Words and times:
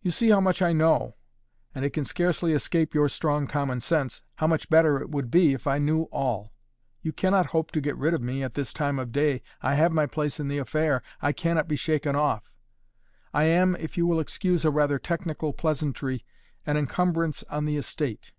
You 0.00 0.10
see 0.10 0.28
how 0.30 0.40
much 0.40 0.60
I 0.60 0.72
know; 0.72 1.14
and 1.72 1.84
it 1.84 1.92
can 1.92 2.04
scarcely 2.04 2.52
escape 2.52 2.96
your 2.96 3.08
strong 3.08 3.46
common 3.46 3.78
sense, 3.78 4.20
how 4.34 4.48
much 4.48 4.68
better 4.68 5.00
it 5.00 5.10
would 5.10 5.30
be 5.30 5.54
if 5.54 5.68
I 5.68 5.78
knew 5.78 6.08
all. 6.10 6.52
You 7.00 7.12
cannot 7.12 7.46
hope 7.54 7.70
to 7.70 7.80
get 7.80 7.96
rid 7.96 8.12
of 8.12 8.20
me 8.20 8.42
at 8.42 8.54
this 8.54 8.72
time 8.72 8.98
of 8.98 9.12
day, 9.12 9.40
I 9.62 9.74
have 9.74 9.92
my 9.92 10.06
place 10.06 10.40
in 10.40 10.48
the 10.48 10.58
affair, 10.58 11.00
I 11.20 11.30
cannot 11.30 11.68
be 11.68 11.76
shaken 11.76 12.16
off; 12.16 12.50
I 13.32 13.44
am, 13.44 13.76
if 13.76 13.96
you 13.96 14.04
will 14.04 14.18
excuse 14.18 14.64
a 14.64 14.70
rather 14.72 14.98
technical 14.98 15.52
pleasantry, 15.52 16.24
an 16.66 16.76
encumbrance 16.76 17.44
on 17.44 17.64
the 17.64 17.76
estate. 17.76 18.32